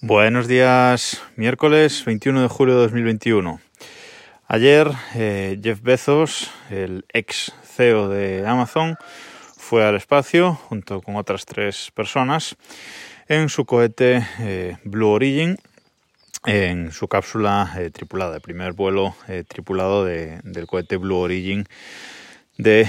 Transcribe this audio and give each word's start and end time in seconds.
Buenos 0.00 0.46
días, 0.46 1.20
miércoles 1.34 2.04
21 2.04 2.42
de 2.42 2.46
julio 2.46 2.76
de 2.76 2.82
2021. 2.82 3.60
Ayer 4.46 4.92
eh, 5.16 5.58
Jeff 5.60 5.82
Bezos, 5.82 6.52
el 6.70 7.04
ex 7.12 7.52
CEO 7.64 8.08
de 8.08 8.46
Amazon, 8.46 8.96
fue 9.56 9.84
al 9.84 9.96
espacio 9.96 10.54
junto 10.54 11.02
con 11.02 11.16
otras 11.16 11.46
tres 11.46 11.90
personas 11.90 12.54
en 13.26 13.48
su 13.48 13.64
cohete 13.64 14.24
eh, 14.38 14.76
Blue 14.84 15.08
Origin, 15.08 15.56
en 16.46 16.92
su 16.92 17.08
cápsula 17.08 17.74
eh, 17.76 17.90
tripulada, 17.90 18.36
el 18.36 18.40
primer 18.40 18.74
vuelo 18.74 19.16
tripulado 19.48 20.04
del 20.04 20.66
cohete 20.68 20.96
Blue 20.96 21.16
Origin 21.16 21.66
de 22.56 22.86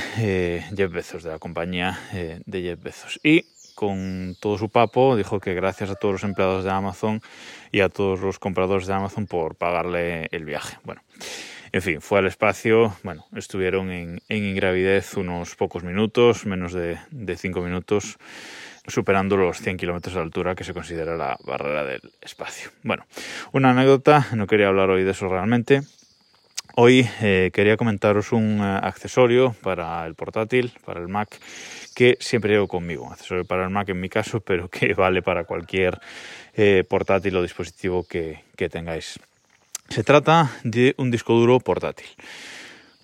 Jeff 0.77 0.91
Bezos, 0.91 1.23
de 1.23 1.31
la 1.31 1.39
compañía 1.39 1.99
de 2.45 2.61
Jeff 2.61 2.83
Bezos. 2.83 3.19
Y 3.23 3.45
con 3.79 4.35
todo 4.41 4.57
su 4.57 4.67
papo, 4.67 5.15
dijo 5.15 5.39
que 5.39 5.53
gracias 5.53 5.89
a 5.89 5.95
todos 5.95 6.15
los 6.15 6.23
empleados 6.25 6.65
de 6.65 6.69
Amazon 6.69 7.21
y 7.71 7.79
a 7.79 7.87
todos 7.87 8.19
los 8.19 8.37
compradores 8.37 8.87
de 8.87 8.93
Amazon 8.93 9.25
por 9.25 9.55
pagarle 9.55 10.27
el 10.31 10.43
viaje. 10.43 10.77
Bueno, 10.83 11.01
en 11.71 11.81
fin, 11.81 12.01
fue 12.01 12.19
al 12.19 12.27
espacio, 12.27 12.93
bueno, 13.03 13.25
estuvieron 13.33 13.89
en, 13.89 14.19
ingravidez 14.27 15.15
unos 15.15 15.55
pocos 15.55 15.85
minutos, 15.85 16.45
menos 16.45 16.73
de, 16.73 16.97
de 17.11 17.37
cinco 17.37 17.61
minutos, 17.61 18.17
superando 18.85 19.37
los 19.37 19.59
100 19.59 19.77
kilómetros 19.77 20.13
de 20.13 20.21
altura 20.23 20.55
que 20.55 20.65
se 20.65 20.73
considera 20.73 21.15
la 21.15 21.37
barrera 21.45 21.85
del 21.85 22.01
espacio. 22.21 22.71
Bueno, 22.83 23.05
una 23.53 23.69
anécdota, 23.69 24.27
no 24.33 24.45
quería 24.45 24.67
hablar 24.67 24.89
hoy 24.89 25.05
de 25.05 25.11
eso 25.11 25.29
realmente, 25.29 25.83
Hoy 26.81 27.05
eh, 27.19 27.51
quería 27.53 27.75
comentaros 27.75 28.31
un 28.31 28.61
eh, 28.61 28.79
accesorio 28.81 29.53
para 29.61 30.05
el 30.05 30.15
portátil, 30.15 30.71
para 30.85 31.01
el 31.01 31.09
Mac, 31.09 31.37
que 31.93 32.15
siempre 32.21 32.53
llevo 32.53 32.69
conmigo. 32.69 33.11
Accesorio 33.11 33.43
para 33.43 33.65
el 33.65 33.69
Mac 33.69 33.89
en 33.89 33.99
mi 33.99 34.07
caso, 34.07 34.39
pero 34.45 34.69
que 34.69 34.93
vale 34.93 35.21
para 35.21 35.43
cualquier 35.43 35.99
eh, 36.53 36.85
portátil 36.87 37.35
o 37.35 37.41
dispositivo 37.41 38.05
que, 38.07 38.45
que 38.55 38.69
tengáis. 38.69 39.19
Se 39.89 40.05
trata 40.05 40.55
de 40.63 40.95
un 40.95 41.11
disco 41.11 41.33
duro 41.33 41.59
portátil. 41.59 42.07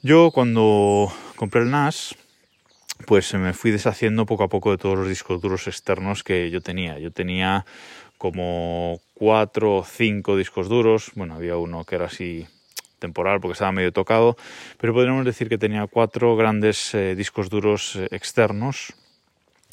Yo 0.01 0.31
cuando 0.31 1.11
compré 1.35 1.63
el 1.63 1.69
NAS, 1.69 2.15
pues 3.05 3.33
me 3.33 3.51
fui 3.51 3.71
deshaciendo 3.71 4.25
poco 4.25 4.45
a 4.45 4.47
poco 4.47 4.71
de 4.71 4.77
todos 4.77 4.97
los 4.97 5.09
discos 5.09 5.41
duros 5.41 5.67
externos 5.67 6.23
que 6.23 6.49
yo 6.49 6.61
tenía. 6.61 6.97
Yo 6.97 7.11
tenía 7.11 7.65
como 8.17 9.01
cuatro 9.15 9.79
o 9.79 9.83
cinco 9.83 10.37
discos 10.37 10.69
duros. 10.69 11.11
Bueno, 11.15 11.35
había 11.35 11.57
uno 11.57 11.83
que 11.83 11.95
era 11.95 12.05
así 12.05 12.47
temporal 13.05 13.39
porque 13.39 13.53
estaba 13.53 13.71
medio 13.71 13.91
tocado, 13.91 14.35
pero 14.79 14.93
podríamos 14.93 15.25
decir 15.25 15.47
que 15.47 15.57
tenía 15.57 15.85
cuatro 15.87 16.35
grandes 16.35 16.93
eh, 16.95 17.15
discos 17.15 17.49
duros 17.49 17.95
eh, 17.95 18.07
externos 18.11 18.93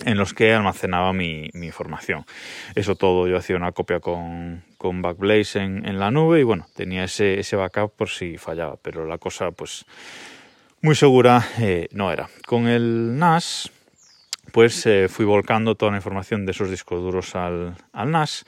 en 0.05 0.19
los 0.19 0.34
que 0.34 0.52
almacenaba 0.52 1.12
mi, 1.12 1.50
información. 1.55 2.24
Eso 2.74 2.94
todo 2.97 3.28
yo 3.28 3.36
hacía 3.36 3.56
una 3.56 3.72
copia 3.72 4.00
con, 4.00 4.62
con 4.78 5.02
Backblaze 5.02 5.61
en, 5.61 5.98
la 5.98 6.11
nube 6.11 6.41
y 6.41 6.42
bueno, 6.42 6.66
tenía 6.74 7.05
ese, 7.05 7.39
ese 7.39 7.56
backup 7.56 7.92
por 7.97 8.08
si 8.08 8.36
fallaba, 8.36 8.77
pero 8.83 9.06
la 9.06 9.19
cosa 9.19 9.50
pues 9.52 9.84
muy 10.80 10.94
segura 10.94 11.46
eh, 11.58 11.89
no 11.92 12.11
era. 12.11 12.28
Con 12.46 12.67
el 12.67 13.19
NAS 13.19 13.70
pues 14.53 14.86
fui 15.08 15.25
volcando 15.25 15.75
toda 15.75 15.92
la 15.92 15.98
información 15.98 16.45
de 16.45 16.53
esos 16.53 16.70
discos 16.70 17.00
duros 17.00 17.34
al, 17.34 17.77
NAS 17.92 18.45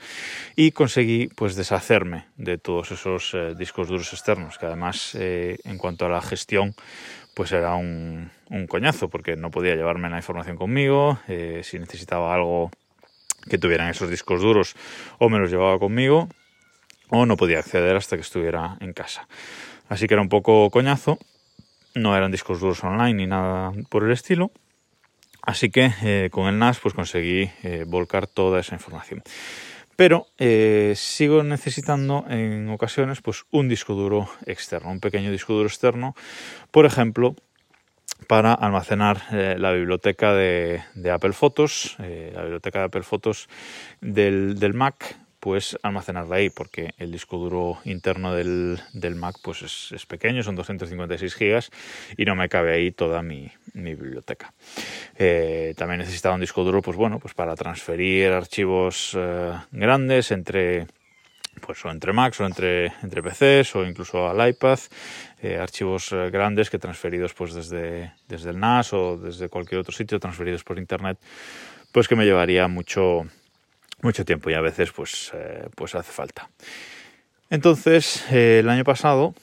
y 0.55 0.71
conseguí 0.71 1.27
pues 1.27 1.55
deshacerme 1.55 2.27
de 2.37 2.57
todos 2.57 2.91
esos 2.91 3.33
eh, 3.33 3.55
discos 3.57 3.87
duros 3.87 4.13
externos, 4.13 4.57
que 4.57 4.67
además 4.67 5.15
eh, 5.19 5.57
en 5.63 5.77
cuanto 5.77 6.05
a 6.05 6.09
la 6.09 6.21
gestión 6.21 6.75
pues 7.35 7.51
era 7.51 7.75
un, 7.75 8.31
un, 8.49 8.67
coñazo 8.67 9.09
porque 9.09 9.35
no 9.35 9.51
podía 9.51 9.75
llevarme 9.75 10.09
la 10.09 10.17
información 10.17 10.55
conmigo, 10.55 11.19
si 11.63 11.79
necesitaba 11.79 12.33
algo 12.33 12.71
que 13.49 13.57
tuvieran 13.57 13.89
esos 13.89 14.09
discos 14.09 14.41
duros 14.41 14.75
o 15.19 15.29
me 15.29 15.39
los 15.39 15.51
llevaba 15.51 15.77
conmigo 15.77 16.29
o 17.09 17.25
no 17.25 17.35
podía 17.35 17.59
acceder 17.59 17.95
hasta 17.95 18.15
que 18.15 18.21
estuviera 18.21 18.77
en 18.79 18.93
casa. 18.93 19.27
Así 19.89 20.07
que 20.07 20.13
era 20.13 20.21
un 20.21 20.29
poco 20.29 20.69
coñazo, 20.69 21.19
no 21.93 22.15
eran 22.15 22.31
discos 22.31 22.59
duros 22.59 22.83
online 22.83 23.13
ni 23.13 23.27
nada 23.27 23.71
por 23.89 24.03
el 24.03 24.11
estilo 24.11 24.51
Así 25.45 25.69
que 25.69 25.91
eh, 26.01 26.29
con 26.31 26.47
el 26.47 26.57
NAS 26.57 26.79
pues 26.79 26.93
conseguí 26.93 27.51
eh, 27.63 27.85
volcar 27.87 28.27
toda 28.27 28.59
esa 28.59 28.75
información. 28.75 29.21
Pero 29.95 30.27
eh, 30.39 30.93
sigo 30.95 31.43
necesitando 31.43 32.25
en 32.27 32.67
ocasiones 32.69 33.21
pues 33.21 33.45
un 33.51 33.69
disco 33.69 33.93
duro 33.93 34.27
externo, 34.45 34.91
un 34.91 34.99
pequeño 34.99 35.31
disco 35.31 35.53
duro 35.53 35.67
externo, 35.67 36.15
por 36.71 36.85
ejemplo, 36.85 37.35
para 38.27 38.53
almacenar 38.53 39.21
la 39.31 39.71
biblioteca 39.71 40.33
de, 40.33 40.81
Apple 41.11 41.33
Photos, 41.33 41.95
la 41.99 42.41
biblioteca 42.41 42.79
de 42.79 42.85
Apple 42.85 43.03
Photos 43.03 43.49
del 43.99 44.73
Mac 44.73 45.17
pues 45.45 45.77
almacenarla 45.83 46.37
ahí, 46.37 46.49
porque 46.49 46.95
el 46.97 47.11
disco 47.11 47.37
duro 47.37 47.77
interno 47.85 48.33
del, 48.33 48.79
Mac 49.15 49.35
pues 49.43 49.61
es, 49.91 50.05
pequeño, 50.07 50.41
son 50.41 50.55
256 50.55 51.35
gigas 51.35 51.69
y 52.17 52.25
no 52.25 52.33
me 52.33 52.49
cabe 52.49 52.73
ahí 52.73 52.91
toda 52.91 53.21
mi, 53.21 53.51
biblioteca. 53.75 54.55
Eh, 55.19 55.75
también 55.77 55.99
necesitaba 55.99 56.33
un 56.33 56.41
disco 56.41 56.63
duro, 56.63 56.81
pues 56.81 56.97
bueno, 56.97 57.19
pues 57.19 57.35
para 57.35 57.55
transferir 57.55 58.31
archivos 58.31 59.15
eh, 59.15 59.53
grandes 59.71 60.31
entre 60.31 60.87
pues 61.61 61.85
o 61.85 61.91
entre 61.91 62.11
Macs 62.11 62.41
o 62.41 62.47
entre, 62.47 62.87
entre 63.03 63.21
PCs 63.21 63.75
o 63.75 63.85
incluso 63.85 64.27
al 64.27 64.49
iPad, 64.49 64.79
eh, 65.43 65.57
archivos 65.57 66.09
grandes 66.31 66.71
que 66.71 66.79
transferidos 66.79 67.35
pues 67.35 67.53
desde, 67.53 68.13
desde 68.27 68.49
el 68.49 68.59
NAS 68.59 68.93
o 68.93 69.15
desde 69.15 69.47
cualquier 69.47 69.81
otro 69.81 69.93
sitio, 69.93 70.19
transferidos 70.19 70.63
por 70.63 70.79
internet, 70.79 71.19
pues 71.91 72.07
que 72.07 72.15
me 72.15 72.25
llevaría 72.25 72.67
mucho, 72.67 73.27
mucho 74.05 74.23
tiempo 74.23 74.49
y 74.49 74.53
a 74.53 74.61
veces 74.61 74.91
pues, 74.91 75.31
eh, 75.33 75.67
pues 75.75 75.95
hace 75.95 76.11
falta. 76.11 76.49
Entonces, 77.49 78.23
eh, 78.31 78.59
el 78.59 78.69
año 78.69 78.83
pasado 78.83 79.33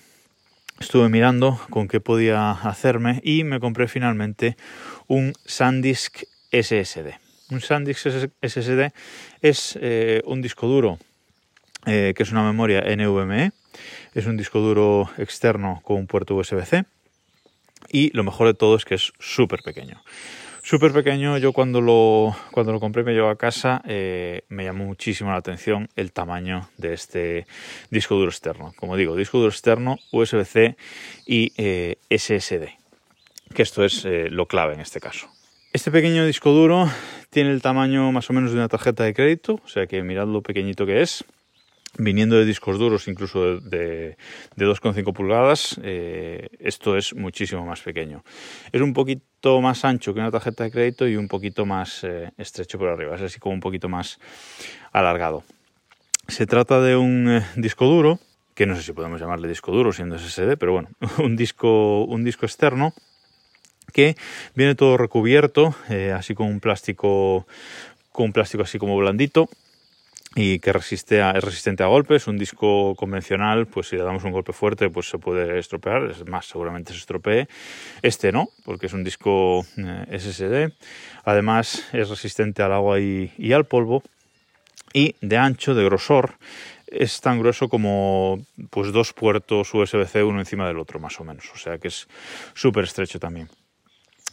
estuve 0.80 1.08
mirando 1.08 1.60
con 1.68 1.88
qué 1.88 2.00
podía 2.00 2.52
hacerme 2.52 3.20
y 3.24 3.44
me 3.44 3.60
compré 3.60 3.88
finalmente 3.88 4.56
un 5.08 5.32
SanDisk 5.44 6.22
SSD. 6.52 7.18
Un 7.50 7.60
SanDisk 7.60 8.06
SSD 8.40 8.92
es 9.42 9.78
eh, 9.80 10.22
un 10.24 10.40
disco 10.40 10.66
duro 10.66 10.98
que 11.84 12.14
es 12.16 12.30
una 12.30 12.44
memoria 12.44 12.82
NVMe, 12.82 13.50
es 14.14 14.26
un 14.26 14.36
disco 14.36 14.60
duro 14.60 15.10
externo 15.18 15.80
con 15.82 15.96
un 15.96 16.06
puerto 16.06 16.36
USB-C 16.36 16.84
y 17.90 18.16
lo 18.16 18.22
mejor 18.22 18.46
de 18.46 18.54
todo 18.54 18.76
es 18.76 18.84
que 18.84 18.94
es 18.94 19.12
súper 19.18 19.62
pequeño 19.64 20.00
súper 20.62 20.92
pequeño. 20.92 21.36
Yo 21.38 21.52
cuando 21.52 21.80
lo, 21.80 22.34
cuando 22.52 22.72
lo 22.72 22.80
compré 22.80 23.02
me 23.02 23.12
llevo 23.12 23.28
a 23.28 23.36
casa 23.36 23.82
eh, 23.86 24.42
me 24.48 24.64
llamó 24.64 24.84
muchísimo 24.84 25.30
la 25.30 25.36
atención 25.36 25.88
el 25.96 26.12
tamaño 26.12 26.68
de 26.78 26.94
este 26.94 27.46
disco 27.90 28.14
duro 28.14 28.30
externo. 28.30 28.72
Como 28.76 28.96
digo, 28.96 29.16
disco 29.16 29.38
duro 29.38 29.50
externo, 29.50 29.98
USB-C 30.12 30.76
y 31.26 31.52
eh, 31.56 31.96
SSD, 32.10 32.68
que 33.54 33.62
esto 33.62 33.84
es 33.84 34.04
eh, 34.04 34.28
lo 34.30 34.46
clave 34.46 34.74
en 34.74 34.80
este 34.80 35.00
caso. 35.00 35.28
Este 35.72 35.90
pequeño 35.90 36.26
disco 36.26 36.50
duro 36.50 36.88
tiene 37.30 37.50
el 37.50 37.62
tamaño 37.62 38.12
más 38.12 38.28
o 38.28 38.32
menos 38.34 38.52
de 38.52 38.58
una 38.58 38.68
tarjeta 38.68 39.04
de 39.04 39.14
crédito, 39.14 39.60
o 39.64 39.68
sea 39.68 39.86
que 39.86 40.02
mirad 40.02 40.26
lo 40.26 40.42
pequeñito 40.42 40.84
que 40.84 41.00
es 41.00 41.24
viniendo 41.98 42.36
de 42.36 42.44
discos 42.44 42.78
duros 42.78 43.08
incluso 43.08 43.60
de, 43.60 44.16
2,5 44.56 45.12
pulgadas, 45.12 45.78
eh, 45.82 46.48
esto 46.58 46.96
es 46.96 47.14
muchísimo 47.14 47.66
más 47.66 47.80
pequeño. 47.80 48.24
Es 48.72 48.80
un 48.80 48.92
poquito 48.92 49.60
más 49.60 49.84
ancho 49.84 50.14
que 50.14 50.20
una 50.20 50.30
tarjeta 50.30 50.64
de 50.64 50.70
crédito 50.70 51.06
y 51.06 51.16
un 51.16 51.28
poquito 51.28 51.66
más 51.66 52.04
eh, 52.04 52.30
estrecho 52.38 52.78
por 52.78 52.88
arriba, 52.88 53.16
es 53.16 53.22
así 53.22 53.38
como 53.38 53.54
un 53.54 53.60
poquito 53.60 53.88
más 53.88 54.18
alargado. 54.92 55.44
Se 56.28 56.46
trata 56.46 56.80
de 56.80 56.96
un 56.96 57.28
eh, 57.28 57.46
disco 57.56 57.86
duro, 57.86 58.18
que 58.54 58.66
no 58.66 58.76
sé 58.76 58.82
si 58.82 58.92
podemos 58.92 59.20
llamarle 59.20 59.48
disco 59.48 59.72
duro 59.72 59.92
siendo 59.92 60.18
SSD, 60.18 60.56
pero 60.58 60.72
bueno, 60.72 60.88
un 61.18 61.36
disco, 61.36 62.04
un 62.04 62.24
disco 62.24 62.46
externo 62.46 62.94
que 63.92 64.16
viene 64.54 64.74
todo 64.74 64.96
recubierto, 64.96 65.74
así 66.14 66.34
con 66.34 66.46
un 66.46 66.60
plástico, 66.60 67.46
con 68.10 68.26
un 68.26 68.32
plástico 68.32 68.62
así 68.62 68.78
como 68.78 68.96
blandito, 68.96 69.50
y 70.34 70.58
que 70.60 70.72
resiste 70.72 71.20
es 71.20 71.44
resistente 71.44 71.82
a 71.82 71.86
golpes. 71.86 72.26
Un 72.26 72.38
disco 72.38 72.94
convencional, 72.94 73.66
pues 73.66 73.88
si 73.88 73.96
le 73.96 74.02
damos 74.02 74.24
un 74.24 74.32
golpe 74.32 74.52
fuerte, 74.52 74.88
pues 74.88 75.08
se 75.08 75.18
puede 75.18 75.58
estropear. 75.58 76.10
Es 76.10 76.26
más, 76.26 76.46
seguramente 76.46 76.92
se 76.92 76.98
estropee. 76.98 77.48
Este 78.02 78.32
no, 78.32 78.48
porque 78.64 78.86
es 78.86 78.92
un 78.92 79.04
disco 79.04 79.64
eh, 79.76 80.18
SSD. 80.18 80.72
Además, 81.24 81.86
es 81.92 82.08
resistente 82.08 82.62
al 82.62 82.72
agua 82.72 83.00
y, 83.00 83.52
al 83.52 83.66
polvo. 83.66 84.02
Y 84.94 85.16
de 85.20 85.36
ancho, 85.38 85.74
de 85.74 85.84
grosor, 85.84 86.34
es 86.86 87.20
tan 87.20 87.38
grueso 87.38 87.68
como 87.68 88.44
pues 88.70 88.92
dos 88.92 89.12
puertos 89.14 89.72
USB-C 89.72 90.22
uno 90.22 90.40
encima 90.40 90.66
del 90.66 90.78
otro, 90.78 91.00
más 91.00 91.18
o 91.20 91.24
menos. 91.24 91.50
O 91.54 91.58
sea 91.58 91.78
que 91.78 91.88
es 91.88 92.08
súper 92.54 92.84
estrecho 92.84 93.18
también 93.18 93.48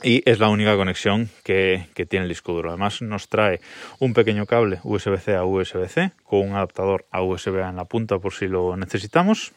y 0.04 0.24
es 0.30 0.40
la 0.40 0.50
única 0.50 0.76
conexión 0.76 1.30
que, 1.44 1.88
tiene 2.10 2.24
el 2.24 2.30
disco 2.30 2.54
duro. 2.54 2.70
Además 2.70 3.02
nos 3.02 3.28
trae 3.28 3.60
un 4.00 4.14
pequeño 4.14 4.46
cable 4.46 4.80
USB-C 4.84 5.36
a 5.36 5.44
USB-C 5.44 6.12
con 6.24 6.50
un 6.50 6.56
adaptador 6.56 7.06
a 7.12 7.22
USB 7.22 7.60
en 7.60 7.76
la 7.76 7.86
punta 7.86 8.20
por 8.20 8.34
si 8.34 8.48
lo 8.48 8.78
necesitamos 8.78 9.52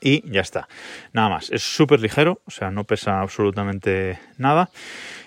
y 0.00 0.28
ya 0.30 0.40
está. 0.40 0.68
Nada 1.12 1.28
más, 1.28 1.50
es 1.50 1.62
súper 1.62 2.00
ligero, 2.00 2.40
o 2.46 2.50
sea, 2.50 2.70
no 2.70 2.84
pesa 2.84 3.20
absolutamente 3.20 4.18
nada 4.38 4.70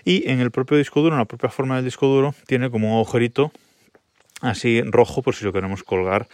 y 0.04 0.30
en 0.30 0.40
el 0.40 0.52
propio 0.52 0.78
disco 0.78 1.02
duro, 1.02 1.16
en 1.16 1.20
la 1.20 1.26
propia 1.26 1.50
forma 1.50 1.76
del 1.76 1.86
disco 1.86 2.08
duro, 2.08 2.36
tiene 2.48 2.70
como 2.70 2.90
un 2.90 2.96
agujerito 2.96 3.52
así 4.42 4.82
rojo 4.82 5.22
por 5.22 5.36
si 5.36 5.46
lo 5.46 5.54
queremos 5.54 5.84
colgar 5.84 6.28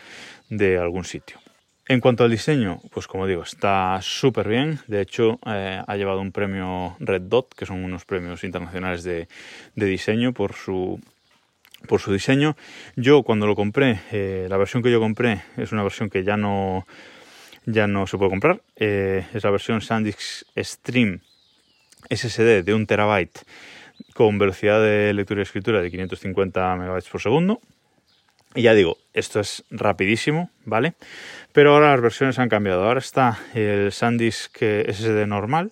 de 0.50 0.77
algún 0.77 1.06
sitio. 1.06 1.38
En 1.87 1.99
cuanto 1.99 2.23
al 2.23 2.31
diseño, 2.31 2.79
pues 2.91 3.07
como 3.07 3.27
digo, 3.27 3.43
está 3.43 3.99
súper 4.01 4.47
bien. 4.47 4.79
De 4.87 5.01
hecho, 5.01 5.39
eh, 5.45 5.81
ha 5.85 5.95
llevado 5.97 6.21
un 6.21 6.31
premio 6.31 6.95
Red 6.99 7.23
Dot, 7.23 7.53
que 7.55 7.65
son 7.65 7.83
unos 7.83 8.05
premios 8.05 8.43
internacionales 8.43 9.03
de, 9.03 9.27
diseño 9.75 10.31
por 10.31 10.53
su, 10.53 11.01
por 11.87 11.99
su 11.99 12.13
diseño. 12.13 12.55
Yo 12.95 13.23
cuando 13.23 13.47
lo 13.47 13.55
compré, 13.55 13.99
eh, 14.11 14.47
la 14.49 14.57
versión 14.57 14.83
que 14.83 14.91
yo 14.91 14.99
compré 14.99 15.41
es 15.57 15.71
una 15.71 15.83
versión 15.83 16.09
que 16.09 16.23
ya 16.23 16.37
no, 16.37 16.85
ya 17.65 17.87
no 17.87 18.07
se 18.07 18.17
puede 18.17 18.29
comprar. 18.29 18.61
Eh, 18.75 19.25
es 19.33 19.43
la 19.43 19.49
versión 19.49 19.81
SanDisk 19.81 20.45
Stream 20.55 21.21
SSD 22.09 22.63
de 22.63 22.73
1 22.73 22.85
terabyte 22.85 23.39
con 24.13 24.37
velocidad 24.37 24.81
de 24.81 25.13
lectura 25.13 25.41
y 25.41 25.43
escritura 25.43 25.81
de 25.81 25.91
550 25.91 26.75
megabytes 26.75 27.09
por 27.09 27.21
segundo. 27.21 27.59
Y 28.53 28.63
ya 28.63 28.74
digo, 28.74 28.98
esto 29.13 29.39
es 29.39 29.63
rapidísimo, 29.71 30.50
¿vale? 30.65 30.94
Pero 31.53 31.74
ahora 31.74 31.92
las 31.92 32.01
versiones 32.01 32.38
han 32.39 32.50
cambiado. 32.50 32.83
Ahora 32.83 33.00
está 33.00 33.39
el 33.53 33.92
SanDisk 33.92 34.57
SSD 34.57 35.25
normal, 35.25 35.71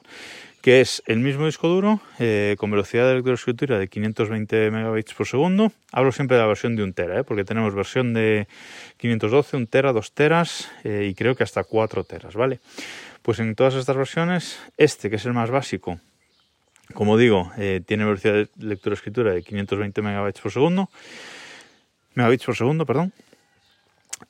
que 0.61 0.81
es 0.81 1.03
el 1.05 1.19
mismo 1.19 1.45
disco 1.45 1.67
duro 1.67 2.01
eh, 2.19 2.55
con 2.57 2.71
velocidad 2.71 3.07
de 3.07 3.15
lectura 3.15 3.33
y 3.33 3.35
escritura 3.35 3.79
de 3.79 3.87
520 3.87 4.71
megabytes 4.71 5.13
por 5.13 5.27
segundo. 5.27 5.71
Hablo 5.91 6.11
siempre 6.11 6.37
de 6.37 6.43
la 6.43 6.47
versión 6.47 6.75
de 6.75 6.83
1 6.83 6.93
tera, 6.93 7.19
¿eh? 7.19 7.23
porque 7.23 7.43
tenemos 7.43 7.73
versión 7.73 8.13
de 8.13 8.47
512, 8.97 9.57
1 9.57 9.67
tera, 9.67 9.93
2 9.93 10.11
teras 10.13 10.71
eh, 10.83 11.07
y 11.09 11.15
creo 11.15 11.35
que 11.35 11.43
hasta 11.43 11.63
4 11.63 12.03
teras, 12.03 12.35
¿vale? 12.35 12.59
Pues 13.21 13.39
en 13.39 13.55
todas 13.55 13.75
estas 13.75 13.95
versiones, 13.95 14.59
este 14.77 15.09
que 15.09 15.17
es 15.17 15.25
el 15.25 15.33
más 15.33 15.49
básico, 15.49 15.99
como 16.93 17.17
digo, 17.17 17.51
eh, 17.57 17.81
tiene 17.85 18.05
velocidad 18.05 18.33
de 18.33 18.49
lectura 18.57 18.93
y 18.93 18.97
escritura 18.97 19.33
de 19.33 19.43
520 19.43 20.01
megabytes 20.01 20.41
por 20.41 20.51
segundo, 20.51 20.89
megabits 22.15 22.45
por 22.45 22.55
segundo, 22.55 22.85
perdón. 22.85 23.13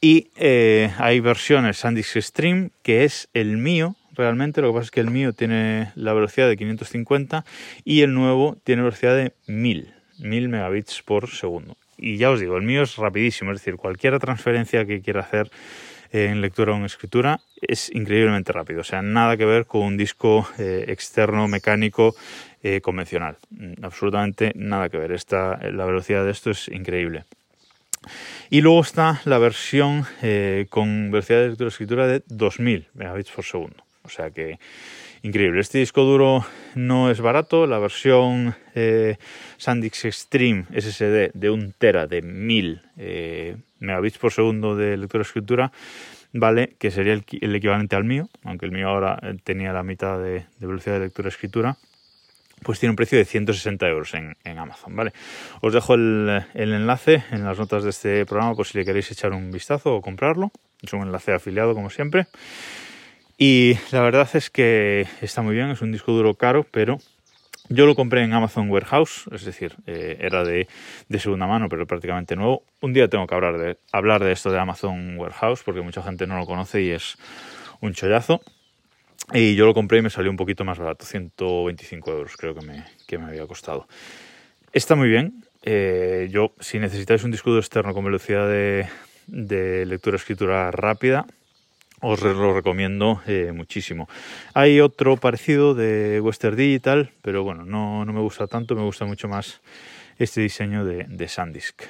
Y 0.01 0.29
eh, 0.37 0.91
hay 0.97 1.19
versiones 1.19 1.77
SanDisk 1.77 2.17
Stream, 2.17 2.69
que 2.83 3.03
es 3.03 3.27
el 3.33 3.57
mío, 3.57 3.95
realmente. 4.15 4.61
Lo 4.61 4.69
que 4.69 4.73
pasa 4.75 4.85
es 4.85 4.91
que 4.91 5.01
el 5.01 5.11
mío 5.11 5.33
tiene 5.33 5.91
la 5.95 6.13
velocidad 6.13 6.47
de 6.47 6.57
550 6.57 7.45
y 7.83 8.01
el 8.01 8.13
nuevo 8.13 8.57
tiene 8.63 8.83
velocidad 8.83 9.15
de 9.15 9.33
1000, 9.47 9.93
1000 10.19 10.49
megabits 10.49 11.01
por 11.01 11.29
segundo. 11.29 11.75
Y 11.97 12.17
ya 12.17 12.29
os 12.29 12.39
digo, 12.39 12.55
el 12.55 12.63
mío 12.63 12.83
es 12.83 12.95
rapidísimo, 12.95 13.51
es 13.51 13.59
decir, 13.59 13.75
cualquier 13.75 14.17
transferencia 14.19 14.85
que 14.85 15.01
quiera 15.01 15.21
hacer 15.21 15.51
en 16.11 16.41
lectura 16.41 16.73
o 16.73 16.77
en 16.77 16.85
escritura 16.85 17.39
es 17.61 17.93
increíblemente 17.93 18.51
rápido. 18.51 18.81
O 18.81 18.83
sea, 18.83 19.01
nada 19.01 19.37
que 19.37 19.45
ver 19.45 19.65
con 19.65 19.81
un 19.81 19.97
disco 19.97 20.47
eh, 20.57 20.85
externo 20.87 21.47
mecánico 21.47 22.15
eh, 22.63 22.81
convencional. 22.81 23.37
Mm, 23.51 23.83
absolutamente 23.83 24.53
nada 24.55 24.89
que 24.89 24.97
ver. 24.97 25.11
Esta, 25.11 25.59
la 25.71 25.85
velocidad 25.85 26.25
de 26.25 26.31
esto 26.31 26.51
es 26.51 26.67
increíble. 26.69 27.25
Y 28.49 28.61
luego 28.61 28.81
está 28.81 29.21
la 29.25 29.37
versión 29.37 30.05
eh, 30.21 30.67
con 30.69 31.11
velocidad 31.11 31.39
de 31.39 31.49
lectura 31.49 31.67
y 31.67 31.69
escritura 31.69 32.07
de 32.07 32.23
2000 32.27 32.87
megabits 32.93 33.31
por 33.31 33.45
segundo. 33.45 33.83
O 34.03 34.09
sea 34.09 34.31
que 34.31 34.59
increíble. 35.21 35.59
Este 35.59 35.79
disco 35.79 36.03
duro 36.03 36.45
no 36.75 37.11
es 37.11 37.21
barato. 37.21 37.67
La 37.67 37.79
versión 37.79 38.55
eh, 38.75 39.17
SanDisk 39.57 40.05
Extreme 40.05 40.65
SSD 40.75 41.31
de 41.33 41.49
1 41.49 41.73
tera 41.77 42.07
de 42.07 42.21
1000 42.21 42.81
eh, 42.97 43.57
por 44.19 44.31
segundo 44.31 44.75
de 44.75 44.97
lectura 44.97 45.21
y 45.21 45.27
escritura 45.27 45.71
vale 46.33 46.75
que 46.77 46.91
sería 46.91 47.13
el, 47.13 47.55
equivalente 47.55 47.95
al 47.95 48.03
mío, 48.03 48.29
aunque 48.43 48.65
el 48.65 48.71
mío 48.71 48.89
ahora 48.89 49.19
tenía 49.43 49.73
la 49.73 49.83
mitad 49.83 50.19
de, 50.19 50.45
de 50.59 50.67
velocidad 50.67 50.95
de 50.95 51.05
lectura 51.05 51.27
y 51.27 51.31
escritura 51.31 51.77
pues 52.63 52.79
tiene 52.79 52.91
un 52.91 52.95
precio 52.95 53.17
de 53.17 53.25
160 53.25 53.87
euros 53.87 54.13
en, 54.13 54.35
Amazon, 54.57 54.95
¿vale? 54.95 55.13
Os 55.61 55.73
dejo 55.73 55.93
el, 55.93 56.43
enlace 56.53 57.23
en 57.31 57.45
las 57.45 57.57
notas 57.57 57.83
de 57.83 57.91
este 57.91 58.25
programa 58.25 58.55
por 58.55 58.65
si 58.65 58.77
le 58.77 58.85
queréis 58.85 59.11
echar 59.11 59.31
un 59.31 59.51
vistazo 59.51 59.95
o 59.95 60.01
comprarlo. 60.01 60.51
Es 60.81 60.93
un 60.93 61.01
enlace 61.01 61.33
afiliado, 61.33 61.73
como 61.73 61.89
siempre. 61.89 62.27
Y 63.37 63.77
la 63.91 64.01
verdad 64.01 64.29
es 64.33 64.49
que 64.49 65.07
está 65.21 65.41
muy 65.41 65.55
bien, 65.55 65.69
es 65.69 65.81
un 65.81 65.91
disco 65.91 66.11
duro 66.11 66.35
caro, 66.35 66.65
pero 66.69 66.99
yo 67.71 67.85
lo 67.85 67.93
compré 67.93 68.23
en 68.23 68.33
Amazon 68.33 68.69
Warehouse, 68.71 69.29
es 69.31 69.45
decir, 69.45 69.75
eh, 69.85 70.17
era 70.19 70.43
de, 70.43 70.67
segunda 71.19 71.45
mano, 71.45 71.69
pero 71.69 71.85
prácticamente 71.85 72.35
nuevo. 72.35 72.63
Un 72.81 72.93
día 72.93 73.07
tengo 73.07 73.27
que 73.27 73.35
hablar 73.35 73.59
de, 73.59 73.77
hablar 73.91 74.23
de 74.23 74.31
esto 74.31 74.51
de 74.51 74.57
Amazon 74.57 75.17
Warehouse, 75.17 75.61
porque 75.63 75.81
mucha 75.81 76.01
gente 76.01 76.25
no 76.25 76.39
lo 76.39 76.47
conoce 76.47 76.81
y 76.81 76.89
es 76.89 77.17
un 77.79 77.93
chollazo. 77.93 78.41
Y 79.33 79.55
yo 79.55 79.65
lo 79.65 79.73
compré 79.73 79.99
y 79.99 80.01
me 80.01 80.09
salió 80.09 80.31
un 80.31 80.37
poquito 80.37 80.65
más 80.65 80.79
barato, 80.79 81.05
125 81.05 82.11
euros 82.11 82.35
creo 82.35 82.55
que 82.55 82.65
me, 82.65 82.85
que 83.07 83.17
me 83.17 83.25
había 83.25 83.45
costado. 83.45 83.87
Está 84.73 84.95
muy 84.95 85.09
bien. 85.09 85.43
Eh, 85.63 86.29
yo, 86.31 86.53
si 86.59 86.79
necesitáis 86.79 87.23
un 87.23 87.31
disco 87.31 87.55
externo 87.57 87.93
con 87.93 88.05
velocidad 88.05 88.47
de, 88.47 88.87
de 89.27 89.85
lectura-escritura 89.85 90.71
rápida, 90.71 91.25
os 92.01 92.21
lo 92.21 92.53
recomiendo 92.53 93.21
eh, 93.27 93.51
muchísimo. 93.53 94.07
Hay 94.53 94.79
otro 94.79 95.17
parecido 95.17 95.75
de 95.75 96.21
Western 96.21 96.55
Digital, 96.55 97.11
pero 97.21 97.43
bueno, 97.43 97.65
no, 97.65 98.05
no, 98.05 98.13
me 98.13 98.21
gusta 98.21 98.47
tanto, 98.47 98.75
me 98.75 98.83
gusta 98.83 99.05
mucho 99.05 99.27
más 99.27 99.61
este 100.17 100.41
diseño 100.41 100.85
de, 100.85 101.03
de 101.03 101.27
SanDisk. 101.27 101.83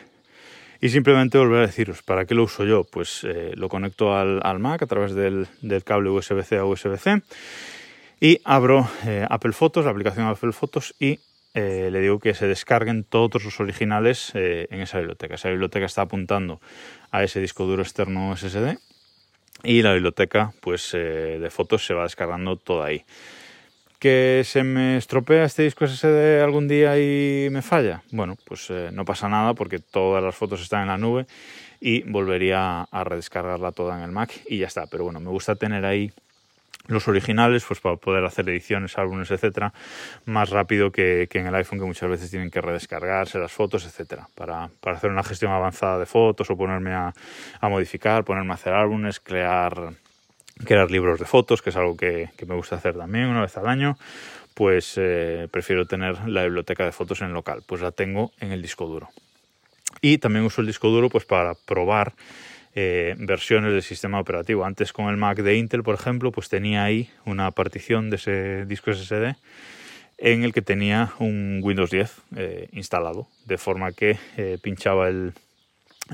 Y 0.82 0.90
simplemente 0.90 1.38
volver 1.38 1.64
a 1.64 1.68
deciros, 1.68 2.04
¿para 2.04 2.26
qué 2.26 2.36
lo 2.36 2.44
uso 2.44 2.64
yo? 2.64 2.86
Pues 2.86 3.26
eh, 3.26 3.52
lo 3.56 3.68
conecto 3.68 4.16
al, 4.16 4.60
Mac 4.60 4.82
a 4.82 4.88
través 4.88 5.14
del, 5.14 5.48
cable 5.84 6.10
USB-C 6.10 6.58
a 6.58 6.64
USB-C 6.64 7.22
y 8.22 8.40
abro 8.46 8.90
eh, 9.06 9.26
Apple 9.30 9.52
Photos, 9.52 9.84
la 9.84 9.92
aplicación 9.92 10.28
Apple 10.28 10.54
Photos 10.54 10.96
y 10.98 11.20
eh, 11.54 11.90
le 11.92 12.00
digo 12.00 12.20
que 12.20 12.34
se 12.34 12.48
descarguen 12.48 13.04
todos 13.04 13.44
los 13.44 13.60
originales 13.60 14.32
en 14.36 14.80
esa 14.80 15.00
biblioteca. 15.00 15.36
Esa 15.36 15.50
biblioteca 15.50 15.86
está 15.86 16.04
apuntando 16.04 16.62
a 17.12 17.24
ese 17.24 17.42
disco 17.42 17.66
duro 17.66 17.82
externo 17.82 18.36
SSD 18.38 18.78
y 19.64 19.82
la 19.82 19.94
biblioteca 19.94 20.54
pues, 20.62 20.94
de 20.94 21.50
fotos 21.52 21.86
se 21.86 21.94
va 21.94 22.04
descargando 22.04 22.56
toda 22.56 22.86
ahí 22.86 23.04
que 24.00 24.44
se 24.46 24.64
me 24.64 24.98
estropea 24.98 25.44
este 25.44 25.64
disco 25.64 25.86
SSD 25.86 26.42
algún 26.42 26.68
día 26.68 26.98
y 26.98 27.50
me 27.52 27.62
falla, 27.62 28.02
bueno, 28.12 28.38
pues 28.46 28.70
eh, 28.70 28.90
no 28.94 29.04
pasa 29.04 29.28
nada 29.28 29.54
porque 29.54 29.80
todas 29.80 30.24
las 30.24 30.36
fotos 30.36 30.62
están 30.62 30.84
en 30.84 30.88
la 30.88 30.98
nube 30.98 31.28
y 31.82 32.04
volvería 32.04 32.84
a 32.84 33.04
redescargarla 33.04 33.74
toda 33.74 33.98
en 33.98 34.04
el 34.04 34.12
Mac 34.12 34.32
y 34.48 34.60
ya 34.60 34.68
está. 34.68 34.88
Pero 34.88 35.04
bueno, 35.04 35.20
me 35.20 35.30
gusta 35.30 35.56
tener 35.56 35.86
ahí 35.86 36.12
los 36.88 37.08
originales, 37.08 37.64
pues 37.68 37.80
para 37.82 37.98
poder 37.98 38.26
hacer 38.26 38.50
ediciones, 38.50 38.98
álbumes, 38.98 39.30
etcétera, 39.30 39.74
más 40.26 40.50
rápido 40.50 40.92
que, 40.92 41.28
en 41.32 41.46
el 41.46 41.56
iPhone, 41.56 41.80
que 41.80 41.86
muchas 41.86 42.10
veces 42.10 42.32
tienen 42.32 42.50
que 42.50 42.62
redescargarse 42.62 43.38
las 43.38 43.52
fotos, 43.52 43.86
etcétera, 43.86 44.28
para, 44.34 44.70
para 44.80 44.98
hacer 44.98 45.12
una 45.12 45.24
gestión 45.24 45.52
avanzada 45.52 46.00
de 46.00 46.08
fotos 46.08 46.50
o 46.50 46.58
ponerme 46.58 46.94
a, 46.94 47.14
a 47.60 47.70
modificar, 47.70 48.24
ponerme 48.24 48.52
a 48.52 48.56
hacer 48.56 48.74
álbumes, 48.74 49.20
crear 49.20 49.94
crear 50.66 50.92
libros 50.92 51.20
de 51.20 51.26
fotos, 51.26 51.62
que 51.62 51.70
es 51.70 51.76
algo 51.76 51.96
que, 51.96 52.30
me 52.48 52.56
gusta 52.56 52.76
hacer 52.76 52.96
también 52.96 53.26
una 53.26 53.42
vez 53.42 53.56
al 53.58 53.68
año, 53.68 53.98
pues 54.54 54.96
eh, 54.98 55.48
prefiero 55.52 55.86
tener 55.86 56.28
la 56.28 56.44
biblioteca 56.44 56.86
de 56.86 56.92
fotos 56.92 57.22
en 57.22 57.34
local, 57.34 57.64
pues 57.66 57.82
la 57.82 57.92
tengo 57.92 58.32
en 58.40 58.52
el 58.52 58.62
disco 58.62 58.86
duro. 58.86 59.10
Y 60.02 60.18
también 60.18 60.46
uso 60.46 60.62
el 60.62 60.68
disco 60.68 60.90
duro 60.90 61.10
pues 61.10 61.26
para 61.26 61.54
probar 61.56 62.14
eh, 62.76 63.16
versiones 63.18 63.74
del 63.74 63.82
sistema 63.82 64.20
operativo. 64.20 64.66
Antes 64.66 64.94
con 64.94 65.08
el 65.08 65.18
Mac 65.18 65.40
de 65.40 65.56
Intel, 65.56 65.84
por 65.84 65.96
ejemplo, 65.96 66.32
pues 66.32 66.50
tenía 66.50 66.84
ahí 66.84 67.10
una 67.26 67.52
partición 67.52 68.10
de 68.10 68.18
ese 68.18 68.66
disco 68.66 68.94
SSD 68.94 69.36
en 70.18 70.44
el 70.44 70.52
que 70.52 70.62
tenía 70.62 71.14
un 71.20 71.62
Windows 71.64 71.90
10 71.90 72.14
eh, 72.36 72.68
instalado, 72.74 73.28
de 73.46 73.58
forma 73.58 73.94
que 73.94 74.18
pinchaba 74.62 75.08
el, 75.08 75.34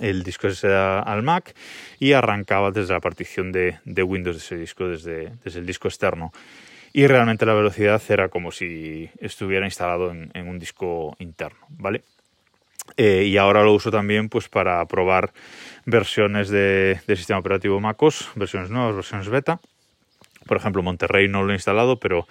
el 0.01 0.23
disco 0.23 0.49
se 0.49 0.67
da 0.67 0.99
al 0.99 1.23
Mac 1.23 1.55
y 1.99 2.13
arrancaba 2.13 2.71
desde 2.71 2.93
la 2.93 2.99
partición 2.99 3.51
de, 3.51 3.79
Windows 3.85 4.35
de 4.35 4.41
ese 4.41 4.57
disco, 4.57 4.87
desde, 4.87 5.33
desde, 5.43 5.59
el 5.59 5.65
disco 5.65 5.87
externo. 5.87 6.31
Y 6.93 7.07
realmente 7.07 7.45
la 7.45 7.53
velocidad 7.53 8.01
era 8.07 8.29
como 8.29 8.51
si 8.51 9.09
estuviera 9.19 9.65
instalado 9.65 10.11
en, 10.11 10.47
un 10.47 10.59
disco 10.59 11.15
interno, 11.19 11.65
¿vale? 11.69 12.03
Eh, 12.97 13.23
y 13.25 13.37
ahora 13.37 13.63
lo 13.63 13.73
uso 13.73 13.91
también 13.91 14.29
pues 14.29 14.47
para 14.47 14.85
probar 14.85 15.33
versiones 15.85 16.49
de, 16.49 16.99
sistema 17.07 17.39
operativo 17.39 17.79
MacOS, 17.79 18.29
versiones 18.35 18.69
nuevas, 18.69 18.95
versiones 18.95 19.27
beta. 19.27 19.59
Por 20.45 20.57
ejemplo, 20.57 20.83
Monterrey 20.83 21.27
no 21.27 21.43
lo 21.43 21.51
he 21.51 21.55
instalado, 21.55 21.99
pero 21.99 22.27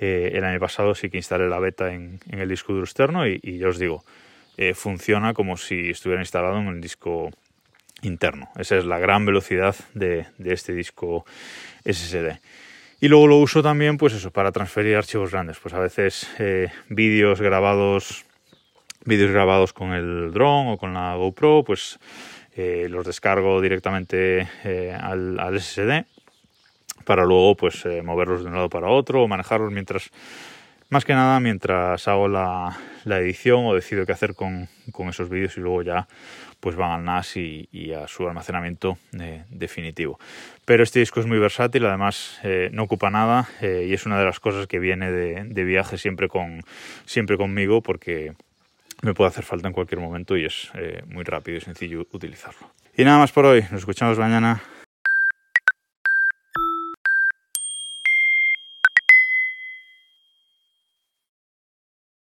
eh, 0.00 0.32
el 0.34 0.44
año 0.44 0.58
pasado 0.58 0.94
sí 0.94 1.10
que 1.10 1.18
instalé 1.18 1.48
la 1.48 1.58
beta 1.58 1.92
en, 1.92 2.18
el 2.30 2.48
disco 2.48 2.72
duro 2.72 2.84
externo 2.84 3.28
y, 3.28 3.38
y 3.42 3.58
ya 3.58 3.68
os 3.68 3.78
digo, 3.78 4.02
eh, 4.62 4.74
funciona 4.74 5.32
como 5.32 5.56
si 5.56 5.88
estuviera 5.88 6.20
instalado 6.20 6.58
en 6.58 6.66
el 6.66 6.82
disco 6.82 7.30
interno. 8.02 8.50
Esa 8.58 8.76
es 8.76 8.84
la 8.84 8.98
gran 8.98 9.24
velocidad 9.24 9.74
de, 9.94 10.26
este 10.44 10.74
disco 10.74 11.24
SSD. 11.86 12.38
Y 13.00 13.08
luego 13.08 13.26
lo 13.26 13.38
uso 13.38 13.62
también, 13.62 13.96
pues 13.96 14.12
eso, 14.12 14.30
para 14.30 14.52
transferir 14.52 14.96
archivos 14.96 15.30
grandes. 15.30 15.58
Pues 15.60 15.72
a 15.72 15.78
veces 15.78 16.30
eh, 16.38 16.68
vídeos 16.90 17.40
grabados, 17.40 18.26
vídeos 19.06 19.30
grabados 19.30 19.72
con 19.72 19.94
el 19.94 20.30
drone 20.30 20.72
o 20.72 20.76
con 20.76 20.92
la 20.92 21.14
GoPro, 21.14 21.64
pues 21.64 21.98
eh, 22.54 22.86
los 22.90 23.06
descargo 23.06 23.62
directamente 23.62 24.46
al, 25.00 25.40
al, 25.40 25.58
SSD 25.58 26.04
para 27.06 27.24
luego 27.24 27.56
pues 27.56 27.82
moverlos 28.04 28.42
de 28.42 28.48
un 28.48 28.56
lado 28.56 28.68
para 28.68 28.88
otro 28.88 29.22
o 29.22 29.26
manejarlos 29.26 29.72
mientras 29.72 30.10
Más 30.90 31.04
que 31.04 31.14
nada 31.14 31.38
mientras 31.38 32.08
hago 32.08 32.26
la, 32.26 32.76
edición 33.06 33.64
o 33.64 33.74
decido 33.74 34.04
qué 34.04 34.12
hacer 34.12 34.34
con, 34.34 34.68
esos 35.08 35.28
vídeos 35.28 35.56
y 35.56 35.60
luego 35.60 35.82
ya 35.82 36.08
pues 36.58 36.74
van 36.74 36.90
al 36.90 37.04
NAS 37.04 37.36
y, 37.36 37.92
a 37.92 38.08
su 38.08 38.26
almacenamiento 38.26 38.98
eh, 39.18 39.44
definitivo. 39.50 40.18
Pero 40.64 40.82
este 40.82 40.98
disco 40.98 41.20
es 41.20 41.26
muy 41.26 41.38
versátil, 41.38 41.86
además 41.86 42.40
eh, 42.42 42.70
no 42.72 42.82
ocupa 42.82 43.08
nada 43.08 43.48
eh, 43.60 43.86
y 43.88 43.94
es 43.94 44.04
una 44.04 44.18
de 44.18 44.24
las 44.24 44.40
cosas 44.40 44.66
que 44.66 44.80
viene 44.80 45.12
de, 45.12 45.44
de, 45.44 45.64
viaje 45.64 45.96
siempre, 45.96 46.26
con, 46.26 46.64
siempre 47.06 47.36
conmigo 47.36 47.82
porque 47.82 48.32
me 49.02 49.14
puede 49.14 49.28
hacer 49.28 49.44
falta 49.44 49.68
en 49.68 49.74
cualquier 49.74 50.00
momento 50.00 50.36
y 50.36 50.44
es 50.44 50.72
muy 51.06 51.22
rápido 51.22 51.56
y 51.56 51.60
sencillo 51.60 52.04
utilizarlo. 52.10 52.68
Y 52.96 53.04
nada 53.04 53.18
más 53.18 53.30
por 53.30 53.46
hoy, 53.46 53.62
nos 53.70 53.80
escuchamos 53.80 54.18
mañana. 54.18 54.60